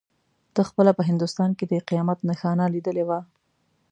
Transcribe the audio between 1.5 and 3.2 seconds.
کې د قیامت نښانه لیدلې وه.